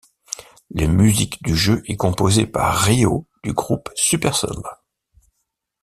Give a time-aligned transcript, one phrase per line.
[0.71, 4.49] La musique du jeu est composée par ryo du groupe supercell.